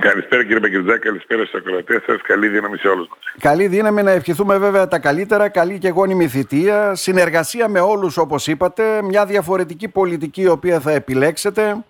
[0.00, 2.22] Καλησπέρα κύριε Παγκριτζάκη, καλησπέρα στους ακροατές σας.
[2.22, 3.18] Καλή δύναμη σε όλους μας.
[3.40, 8.46] Καλή δύναμη να ευχηθούμε βέβαια τα καλύτερα, καλή και γόνιμη θητεία, συνεργασία με όλους όπως
[8.46, 11.84] είπατε, μια διαφορετική πολιτική η οποία θα επιλέξετε.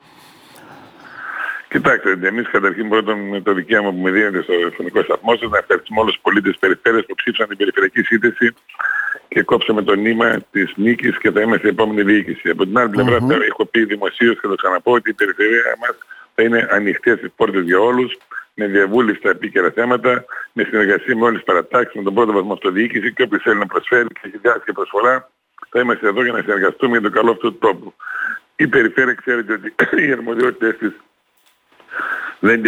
[1.69, 5.59] Κοιτάξτε, εμείς καταρχήν πρώτον με το δικαίωμα που με δίνεται στο εθνικό σταθμό σας να
[5.59, 8.55] ευχαριστούμε όλους τους πολίτες της περιφέρειας που ψήφισαν την περιφερειακή σύνθεση
[9.29, 12.51] και κόψαμε το νήμα της νίκης και θα είμαστε η επόμενη διοίκηση.
[12.51, 13.49] Από την άλλη πλευρά mm-hmm.
[13.49, 15.97] έχω πει δημοσίως και θα το ξαναπώ ότι η περιφερεια μας
[16.39, 18.19] θα είναι ανοιχτές τις πόρτες για όλους,
[18.55, 22.53] με διαβούλευση στα επίκαιρα θέματα, με συνεργασία με όλες τις παρατάξεις, με τον πρώτο βαθμό
[22.53, 25.31] αυτοδιοίκηση και όποιος θέλει να προσφέρει και έχει διάρκεια προσφορά,
[25.71, 27.95] θα είμαστε εδώ για να συνεργαστούμε για το καλό αυτού του τόπου.
[28.57, 30.93] Η περιφέρεια ξέρετε ότι οι αρμοδιότητες της
[32.39, 32.65] δεν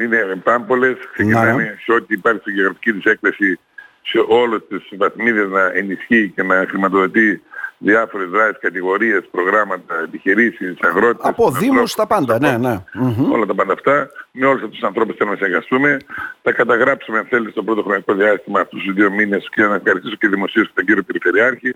[0.00, 3.58] είναι εμπάμπολες, ξεκινάνε σε ό,τι υπάρχει στη γεωγραφική της έκθεση
[4.02, 7.42] σε όλες τις βαθμίδες να ενισχύει και να χρηματοδοτεί
[7.78, 11.24] διάφορες δράσεις, κατηγορίες, προγράμματα, επιχειρήσεις, αγρότες.
[11.24, 12.84] Από δήμους τα πάντα, ναι, ναι.
[13.32, 14.10] Όλα τα πάντα αυτά.
[14.32, 15.96] Με όλους αυτούς τους ανθρώπους θέλουμε να συνεργαστούμε.
[16.42, 20.16] Θα καταγράψουμε, αν θέλετε, στο πρώτο χρονικό διάστημα αυτούς τους δύο μήνες και να ευχαριστήσω
[20.16, 21.74] και δημοσίως τον κύριο Περιφερειάρχη,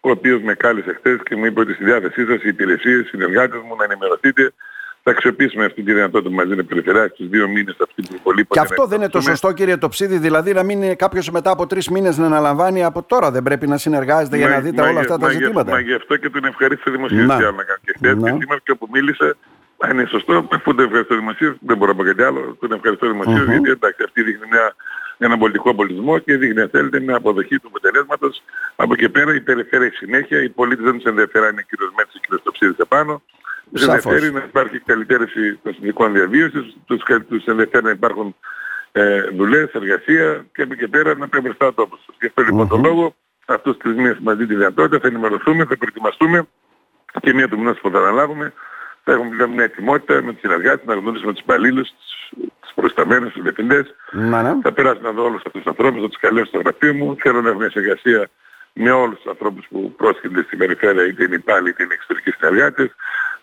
[0.00, 3.08] ο οποίος με κάλεσε χθες και μου είπε ότι στη διάθεσή σας οι υπηρεσίες, οι
[3.08, 4.52] συνεργάτες μου να ενημερωθείτε
[5.08, 8.46] θα αξιοποιήσουμε αυτή τη δυνατότητα που μας δίνει περιφερειακή στους δύο μήνες αυτή την πολύ
[8.46, 11.88] Και αυτό δεν είναι το σωστό κύριε Τοψίδη, δηλαδή να μην κάποιος μετά από τρεις
[11.88, 13.30] μήνες να αναλαμβάνει από τώρα.
[13.30, 15.70] Δεν πρέπει να συνεργάζεται για να δείτε όλα αυτά τα ζητήματα.
[15.70, 17.34] Μα γι' αυτό και τον ευχαρίστησε δημοσίως να.
[17.34, 17.80] να κάνει.
[17.84, 19.36] Και χθες και σήμερα και όπου μίλησε,
[19.78, 23.06] αν είναι σωστό, αφού δεν ευχαριστώ δημοσίως, δεν μπορώ να πω κάτι άλλο, τον ευχαριστώ
[23.10, 24.74] δημοσίως, γιατί εντάξει αυτή δείχνει μια
[25.18, 28.42] έναν πολιτικό πολιτισμό και δείχνει αν θέλετε μια αποδοχή του αποτελέσματος.
[28.76, 32.14] Από εκεί πέρα η περιφέρεια συνέχεια, οι πολίτες δεν τους ενδιαφέρει αν είναι κύριος Μέτρης
[32.14, 33.22] ή κύριος Τοψίδης επάνω.
[33.76, 38.36] Τους ενδιαφέρει να υπάρχει καλυτέρευση των συνδικών διαβίωσης, τους, τους ενδιαφέρει να υπάρχουν
[38.92, 42.06] ε, δουλειές, εργασία και από εκεί πέρα να πρέπει μπροστά τόπος.
[42.18, 43.14] Και αυτό λοιπόν τον λόγο,
[43.46, 46.46] αυτούς τους μήνες μαζί τη δυνατότητα θα ενημερωθούμε, θα προετοιμαστούμε
[47.20, 48.52] και μία του μηνός που θα αναλάβουμε
[49.08, 51.88] θα έχουμε πλέον μια ετοιμότητα με τους συνεργάτες, να γνωρίσουμε τους υπαλλήλους,
[52.60, 53.94] τους προσταμένους, τους διευθυντές.
[54.10, 54.54] Ναι.
[54.62, 57.16] Θα περάσω να δω όλους αυτούς τους ανθρώπους, θα τους καλέσω στο γραφείο μου.
[57.22, 58.28] Θέλω να έχουμε μια συνεργασία
[58.72, 62.94] με όλους τους ανθρώπους που πρόσχονται στην περιφέρεια, είτε είναι υπάλληλοι είτε είναι εξωτερικοί συνεργάτες.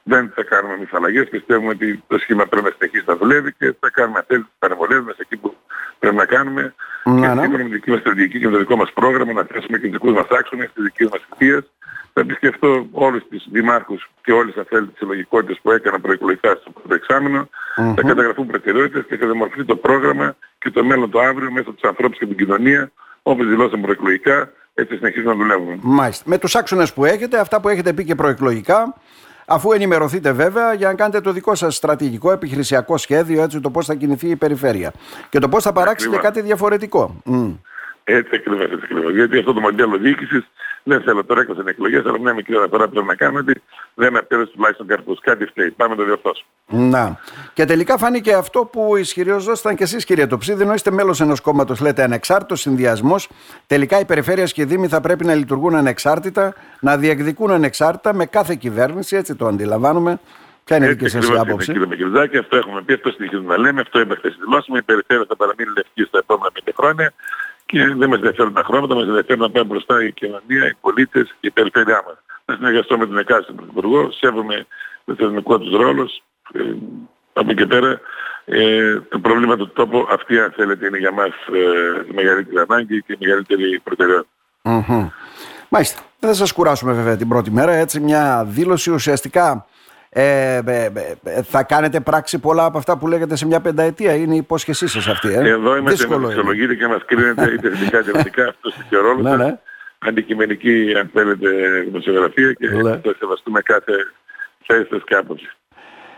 [0.03, 1.29] Δεν θα κάνουμε εμείς αλλαγές.
[1.29, 5.01] Πιστεύουμε ότι το σχήμα πρέπει να συνεχίσει να δουλεύει και θα κάνουμε αυτές τις παρεμβολές
[5.01, 5.55] μας εκεί που
[5.99, 6.73] πρέπει να κάνουμε.
[7.03, 7.41] Ναι, και ναι.
[7.41, 9.87] σύμφωνα με τη δική μας στρατηγική και με το δικό μας πρόγραμμα να θέσουμε και
[9.87, 11.71] τους δικούς μας άξονες, τις δικές μας θητείες.
[12.13, 16.93] Θα επισκεφτώ όλους τους δημάρχους και όλες αυτές τις συλλογικότητες που έκανα προεκλογικά στο πρώτο
[16.93, 17.49] εξάμεινο.
[17.75, 21.79] Θα καταγραφούν προτεραιότητες και θα δημορφωθεί το πρόγραμμα και το μέλλον το αύριο μέσα από
[21.79, 22.91] τους ανθρώπους και την κοινωνία,
[23.21, 25.79] όπως δηλώσαμε προεκλογικά, έτσι συνεχίζουμε να δουλεύουμε.
[25.81, 26.23] Μάλιστα.
[26.27, 28.95] Με τους άξονες που έχετε, αυτά που έχετε πει και προεκλογικά,
[29.45, 33.85] αφού ενημερωθείτε βέβαια για να κάνετε το δικό σας στρατηγικό επιχειρησιακό σχέδιο έτσι το πώς
[33.85, 34.91] θα κινηθεί η περιφέρεια
[35.29, 36.33] και το πώς θα παράξετε Ακριβώς.
[36.33, 37.21] κάτι διαφορετικό.
[37.25, 37.51] Μμ.
[38.03, 39.13] Έτσι ακριβώς, έτσι ακριβώς.
[39.13, 40.43] Γιατί αυτό το μοντέλο διοίκησης
[40.83, 43.61] δεν θέλω τώρα έκλεισαν εκλογές, αλλά μια μικρή αναφορά πρέπει να κάνουμε ότι
[43.94, 45.19] δεν απέδωσε τουλάχιστον καρπούς.
[45.19, 45.71] Κάτι φταίει.
[45.71, 46.47] Πάμε να το διορθώσουμε.
[46.67, 47.19] Να.
[47.53, 51.79] Και τελικά φάνηκε αυτό που ισχυριζόσασταν και εσείς, κύριε Τοψίδη, ενώ είστε μέλος ενός κόμματος,
[51.79, 53.29] λέτε ανεξάρτητος συνδυασμός.
[53.67, 58.25] Τελικά οι περιφέρειες και οι Δήμοι θα πρέπει να λειτουργούν ανεξάρτητα, να διεκδικούν ανεξάρτητα με
[58.25, 60.19] κάθε κυβέρνηση, έτσι το αντιλαμβάνουμε.
[60.63, 63.11] Ποια είναι η δική Έτσι σας ακριβώς είναι, άποψη; Κύριε Μικελζάκη, αυτό έχουμε πει, αυτό
[63.11, 64.77] συνεχίζουμε να λέμε, αυτό είπα χθες δηλώσουμε.
[64.77, 67.13] Η περιφέρεια θα παραμείνει λευκή στα επόμενα πέντε χρόνια
[67.66, 71.35] και δεν μας ενδιαφέρουν τα χρώματα, μας ενδιαφέρει να πάμε μπροστά η κοινωνία, οι πολίτες
[71.40, 72.16] και η περιφέρειά μας.
[72.46, 74.66] Να συνεργαστώ με τον εκάστοτε Πρωθυπουργό, σέβομαι
[75.06, 76.24] το θεσμικό τους ρόλος.
[76.53, 76.59] Ε,
[77.34, 78.00] από εκεί και πέρα,
[78.46, 83.01] ε, το πρόβλημα του τόπου αυτή αν θέλετε είναι για μας ε, η μεγαλύτερη ανάγκη
[83.01, 84.31] και η μεγαλύτερη προτεραιότητα.
[84.62, 85.09] Μμμ.
[85.69, 86.01] Μάλιστα.
[86.19, 87.72] Δεν θα σας κουράσουμε βέβαια την πρώτη μέρα.
[87.72, 89.66] Έτσι μια δήλωση ουσιαστικά
[90.16, 90.91] ε, ε,
[91.24, 94.16] ε, θα κάνετε πράξη πολλά από αυτά που λέγατε σε μια πενταετία.
[94.16, 95.34] Είναι η υπόσχεσή σας αυτή.
[95.34, 96.34] Ε; Εδώ είμαστε Δύσκολο με είναι.
[96.34, 98.47] αξιολογείτε και μας κρίνετε είτε θετικά είτε αρνητικά.
[98.47, 99.38] Αυτό είναι ο ρόλος Ναι, σας.
[99.40, 99.59] ναι.
[100.00, 101.50] Αντικειμενική, αν θέλετε,
[101.85, 102.90] δημοσιογραφία και Ναι.
[103.03, 103.94] θα σεβαστούμε κάθε
[104.66, 105.50] θέση σας και άποψη.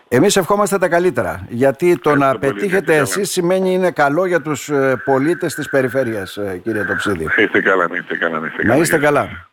[0.07, 1.45] Εμείς ευχόμαστε τα καλύτερα.
[1.49, 2.53] Γιατί το να Ευχαριστώ πολύ.
[2.59, 6.83] πετύχετε Να είστε εσείς σημαίνει είναι καλό για τους ε, πολίτες της περιφέρειας, ε, κύριε
[6.83, 7.25] Τοψίδη.
[7.37, 8.39] Να είστε καλά, να είστε καλά.
[8.39, 8.81] Να είστε Να καλά.
[8.81, 9.43] είστε καλά.